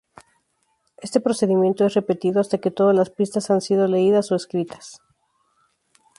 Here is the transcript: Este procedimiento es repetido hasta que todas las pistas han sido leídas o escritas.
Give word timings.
Este 0.97 1.19
procedimiento 1.21 1.85
es 1.85 1.93
repetido 1.93 2.41
hasta 2.41 2.57
que 2.57 2.71
todas 2.71 2.95
las 2.95 3.11
pistas 3.11 3.51
han 3.51 3.61
sido 3.61 3.85
leídas 3.87 4.31
o 4.31 4.35
escritas. 4.35 4.99